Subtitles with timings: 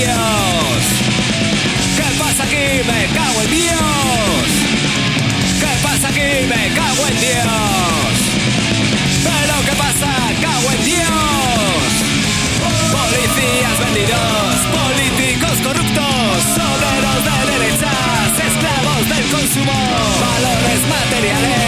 [0.00, 0.06] ¿Qué
[2.18, 2.80] pasa aquí?
[2.88, 4.48] Me cago en Dios.
[5.60, 6.46] ¿Qué pasa aquí?
[6.48, 8.14] Me cago en Dios.
[9.22, 10.10] Pero ¿qué pasa?
[10.40, 11.90] Cago en Dios.
[12.96, 19.78] Policías vendidos, políticos corruptos, obreros de derechas, esclavos del consumo,
[20.24, 21.59] valores materiales.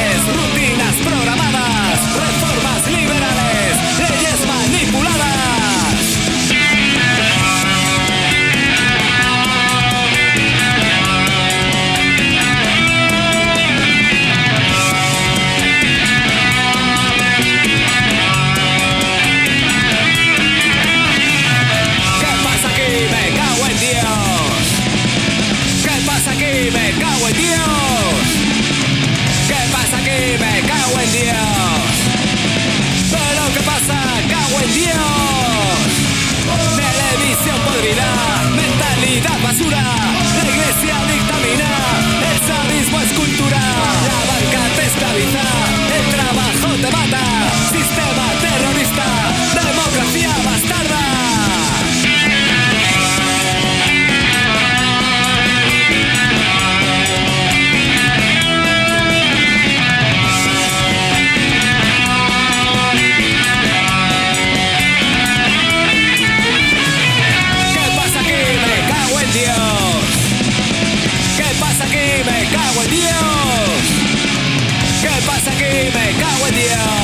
[76.52, 77.01] Yeah.